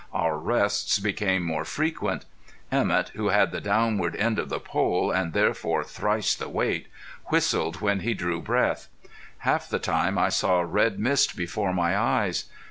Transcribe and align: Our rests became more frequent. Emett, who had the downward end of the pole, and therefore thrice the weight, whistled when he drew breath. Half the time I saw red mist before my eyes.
Our 0.13 0.35
rests 0.39 0.97
became 0.97 1.43
more 1.45 1.63
frequent. 1.63 2.25
Emett, 2.71 3.09
who 3.09 3.27
had 3.29 3.51
the 3.51 3.61
downward 3.61 4.15
end 4.15 4.39
of 4.39 4.49
the 4.49 4.59
pole, 4.59 5.11
and 5.11 5.31
therefore 5.31 5.83
thrice 5.83 6.33
the 6.33 6.49
weight, 6.49 6.87
whistled 7.27 7.81
when 7.81 7.99
he 7.99 8.15
drew 8.15 8.41
breath. 8.41 8.87
Half 9.45 9.69
the 9.69 9.77
time 9.77 10.17
I 10.17 10.29
saw 10.29 10.61
red 10.61 10.97
mist 10.97 11.35
before 11.35 11.71
my 11.71 11.95
eyes. 11.95 12.45